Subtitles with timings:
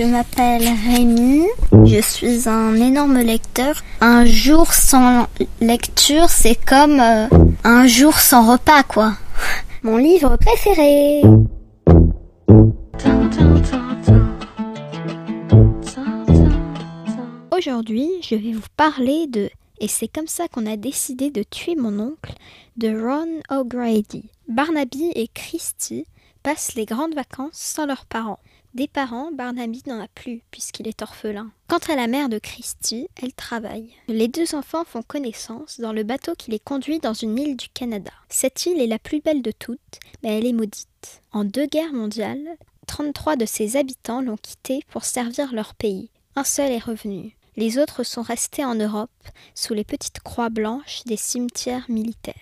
[0.00, 1.44] Je m'appelle Rémi,
[1.84, 3.82] je suis un énorme lecteur.
[4.00, 5.26] Un jour sans
[5.60, 7.26] lecture, c'est comme euh,
[7.64, 9.12] un jour sans repas, quoi.
[9.82, 11.20] Mon livre préféré.
[17.54, 21.76] Aujourd'hui, je vais vous parler de Et c'est comme ça qu'on a décidé de tuer
[21.76, 22.32] mon oncle
[22.78, 24.30] de Ron O'Grady.
[24.48, 26.06] Barnaby et Christy
[26.42, 28.40] passent les grandes vacances sans leurs parents.
[28.74, 31.50] Des parents, Barnaby n'en a plus puisqu'il est orphelin.
[31.66, 33.92] Quant à la mère de Christy, elle travaille.
[34.06, 37.68] Les deux enfants font connaissance dans le bateau qui les conduit dans une île du
[37.68, 38.12] Canada.
[38.28, 41.22] Cette île est la plus belle de toutes, mais elle est maudite.
[41.32, 42.56] En deux guerres mondiales,
[42.86, 46.10] 33 de ses habitants l'ont quittée pour servir leur pays.
[46.36, 47.36] Un seul est revenu.
[47.56, 49.10] Les autres sont restés en Europe
[49.56, 52.34] sous les petites croix blanches des cimetières militaires.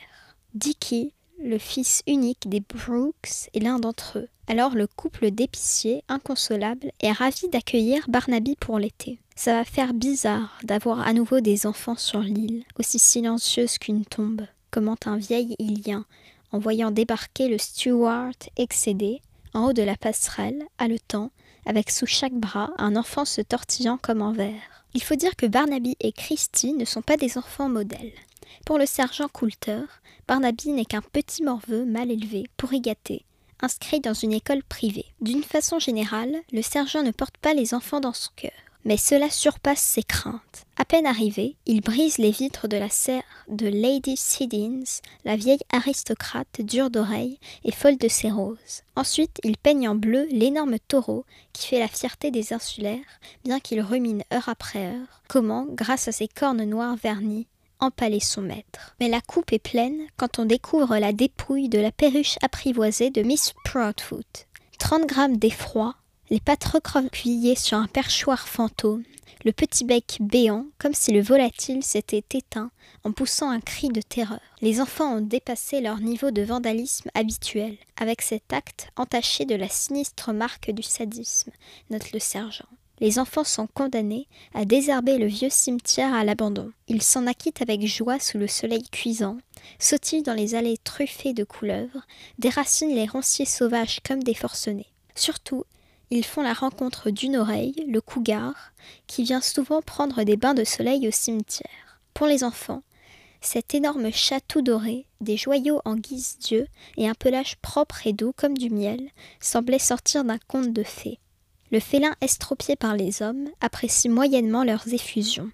[0.55, 4.29] Dicky, le fils unique des Brooks est l'un d'entre eux.
[4.51, 9.19] Alors le couple d'épiciers, inconsolable, est ravi d'accueillir Barnaby pour l'été.
[9.37, 14.47] Ça va faire bizarre d'avoir à nouveau des enfants sur l'île, aussi silencieuse qu'une tombe,
[14.71, 16.07] commente un vieil Ilien,
[16.51, 19.21] en voyant débarquer le steward excédé,
[19.53, 21.31] en haut de la passerelle, haletant,
[21.67, 24.87] avec sous chaque bras un enfant se tortillant comme en verre.
[24.95, 28.15] Il faut dire que Barnaby et Christy ne sont pas des enfants modèles.
[28.65, 29.83] Pour le sergent Coulter,
[30.27, 33.27] Barnaby n'est qu'un petit morveux mal élevé, pourri gâté,
[33.61, 35.07] inscrit dans une école privée.
[35.21, 38.53] D'une façon générale, le sergent ne porte pas les enfants dans son cœur.
[38.85, 40.65] Mais cela surpasse ses craintes.
[40.77, 45.59] À peine arrivé, il brise les vitres de la serre de Lady Siddins, la vieille
[45.73, 48.83] aristocrate dure d'oreilles et folle de ses roses.
[48.97, 53.81] Ensuite, il peigne en bleu l'énorme taureau qui fait la fierté des insulaires, bien qu'il
[53.81, 57.47] rumine heure après heure comment, grâce à ses cornes noires vernies,
[57.81, 58.95] empaler son maître.
[59.01, 63.23] Mais la coupe est pleine quand on découvre la dépouille de la perruche apprivoisée de
[63.23, 64.47] Miss Proudfoot.
[64.79, 65.95] 30 grammes d'effroi,
[66.31, 69.05] les pattes recroquevillées sur un perchoir fantôme,
[69.45, 72.71] le petit bec béant, comme si le volatile s'était éteint
[73.05, 74.41] en poussant un cri de terreur.
[74.61, 79.69] Les enfants ont dépassé leur niveau de vandalisme habituel, avec cet acte entaché de la
[79.69, 81.53] sinistre marque du sadisme,
[81.91, 82.69] note le sergent.
[83.01, 86.73] Les enfants sont condamnés à désherber le vieux cimetière à l'abandon.
[86.89, 89.39] Ils s'en acquittent avec joie sous le soleil cuisant,
[89.79, 92.07] sautillent dans les allées truffées de couleuvres,
[92.39, 94.93] déracinent les ronciers sauvages comme des forcenés.
[95.15, 95.65] Surtout,
[96.11, 98.73] ils font la rencontre d'une oreille, le cougar,
[99.07, 102.01] qui vient souvent prendre des bains de soleil au cimetière.
[102.15, 102.83] Pour les enfants,
[103.41, 106.67] cet énorme chat tout doré, des joyaux en guise d'yeux
[106.97, 111.21] et un pelage propre et doux comme du miel, semblait sortir d'un conte de fées.
[111.71, 115.51] Le félin estropié par les hommes apprécie moyennement leurs effusions.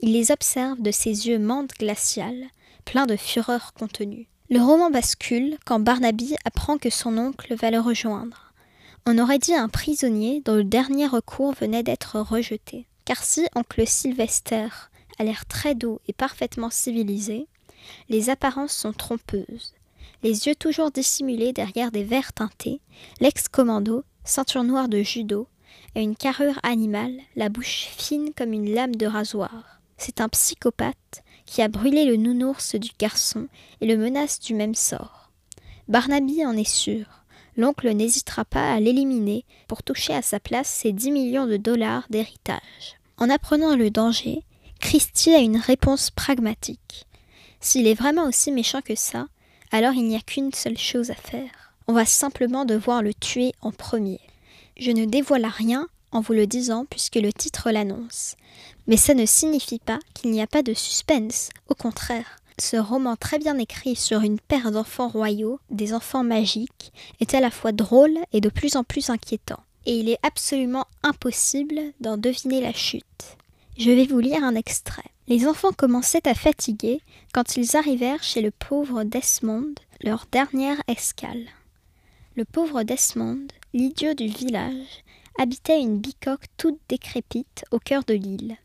[0.00, 2.46] Il les observe de ses yeux mandes glaciales,
[2.84, 4.28] pleins de fureur contenue.
[4.48, 8.52] Le roman bascule quand Barnaby apprend que son oncle va le rejoindre.
[9.06, 12.86] On aurait dit un prisonnier dont le dernier recours venait d'être rejeté.
[13.04, 14.68] Car si oncle Sylvester
[15.18, 17.46] a l'air très doux et parfaitement civilisé,
[18.08, 19.74] les apparences sont trompeuses.
[20.22, 22.80] Les yeux toujours dissimulés derrière des verres teintés,
[23.20, 25.48] l'ex-commando ceinture noire de judo,
[25.94, 29.80] et une carrure animale, la bouche fine comme une lame de rasoir.
[29.96, 33.48] C'est un psychopathe qui a brûlé le nounours du garçon
[33.80, 35.30] et le menace du même sort.
[35.88, 37.06] Barnaby en est sûr.
[37.56, 42.06] L'oncle n'hésitera pas à l'éliminer pour toucher à sa place ses dix millions de dollars
[42.08, 42.98] d'héritage.
[43.18, 44.44] En apprenant le danger,
[44.78, 47.06] Christie a une réponse pragmatique.
[47.60, 49.26] S'il est vraiment aussi méchant que ça,
[49.72, 53.52] alors il n'y a qu'une seule chose à faire on va simplement devoir le tuer
[53.62, 54.20] en premier.
[54.78, 58.36] Je ne dévoile rien en vous le disant puisque le titre l'annonce.
[58.86, 62.36] Mais ça ne signifie pas qu'il n'y a pas de suspense, au contraire.
[62.60, 67.40] Ce roman très bien écrit sur une paire d'enfants royaux, des enfants magiques, est à
[67.40, 69.58] la fois drôle et de plus en plus inquiétant.
[69.84, 73.36] Et il est absolument impossible d'en deviner la chute.
[73.78, 75.10] Je vais vous lire un extrait.
[75.26, 77.00] Les enfants commençaient à fatiguer
[77.34, 81.48] quand ils arrivèrent chez le pauvre Desmond, leur dernière escale.
[82.36, 85.02] Le pauvre Desmond, l'idiot du village,
[85.36, 88.56] habitait une bicoque toute décrépite au cœur de l'île.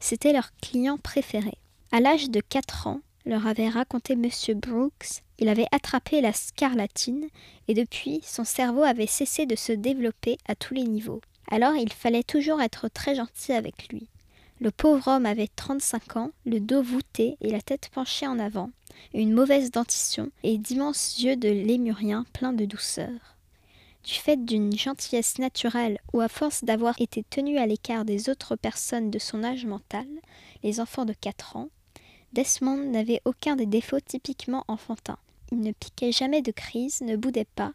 [0.00, 1.54] C'était leur client préféré.
[1.92, 4.28] À l'âge de quatre ans, leur avait raconté M.
[4.60, 7.26] Brooks, il avait attrapé la scarlatine
[7.68, 11.22] et depuis son cerveau avait cessé de se développer à tous les niveaux.
[11.50, 14.08] Alors il fallait toujours être très gentil avec lui.
[14.58, 18.70] Le pauvre homme avait trente-cinq ans, le dos voûté et la tête penchée en avant,
[19.12, 23.36] une mauvaise dentition et d'immenses yeux de lémurien pleins de douceur.
[24.02, 28.56] Du fait d'une gentillesse naturelle ou à force d'avoir été tenu à l'écart des autres
[28.56, 30.06] personnes de son âge mental,
[30.62, 31.68] les enfants de quatre ans,
[32.32, 35.18] Desmond n'avait aucun des défauts typiquement enfantins.
[35.52, 37.72] Il ne piquait jamais de crise, ne boudait pas,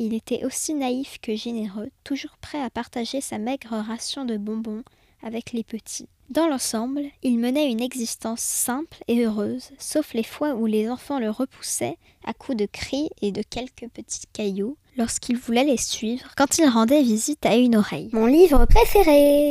[0.00, 4.82] Il était aussi naïf que généreux, toujours prêt à partager sa maigre ration de bonbons
[5.22, 6.08] avec les petits.
[6.30, 11.18] Dans l'ensemble, il menait une existence simple et heureuse, sauf les fois où les enfants
[11.18, 16.30] le repoussaient à coups de cris et de quelques petits cailloux lorsqu'il voulait les suivre
[16.36, 18.08] quand il rendait visite à une oreille.
[18.12, 19.50] Mon livre préféré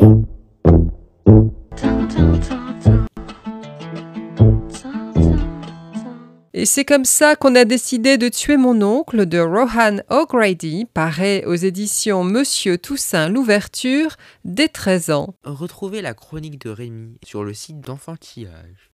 [6.64, 11.44] Et c'est comme ça qu'on a décidé de tuer mon oncle de Rohan O'Grady, parait
[11.44, 14.16] aux éditions Monsieur Toussaint l'ouverture
[14.46, 15.36] dès 13 ans.
[15.44, 18.80] Retrouvez la chronique de Rémi sur le site d'enfantillage.